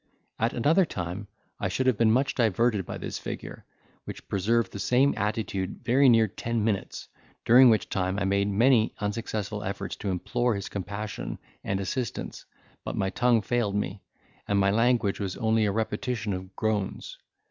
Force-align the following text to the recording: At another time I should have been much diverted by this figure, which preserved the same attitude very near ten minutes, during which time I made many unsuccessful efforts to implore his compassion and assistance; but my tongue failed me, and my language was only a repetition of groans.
At 0.39 0.53
another 0.53 0.83
time 0.83 1.27
I 1.59 1.67
should 1.67 1.85
have 1.85 1.95
been 1.99 2.11
much 2.11 2.33
diverted 2.33 2.87
by 2.87 2.97
this 2.97 3.19
figure, 3.19 3.65
which 4.05 4.27
preserved 4.27 4.71
the 4.71 4.79
same 4.79 5.13
attitude 5.15 5.81
very 5.83 6.09
near 6.09 6.27
ten 6.27 6.63
minutes, 6.63 7.07
during 7.45 7.69
which 7.69 7.87
time 7.87 8.17
I 8.17 8.25
made 8.25 8.47
many 8.47 8.95
unsuccessful 8.97 9.63
efforts 9.63 9.95
to 9.97 10.09
implore 10.09 10.55
his 10.55 10.69
compassion 10.69 11.37
and 11.63 11.79
assistance; 11.79 12.45
but 12.83 12.95
my 12.97 13.11
tongue 13.11 13.43
failed 13.43 13.75
me, 13.75 14.01
and 14.47 14.57
my 14.57 14.71
language 14.71 15.19
was 15.19 15.37
only 15.37 15.65
a 15.67 15.71
repetition 15.71 16.33
of 16.33 16.55
groans. 16.55 17.19